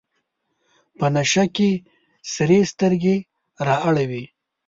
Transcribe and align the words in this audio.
په 0.97 1.05
نشه 1.15 1.43
کې 1.55 1.69
سرې 2.33 2.59
سترګې 2.71 3.15
رااړوي. 3.67 4.25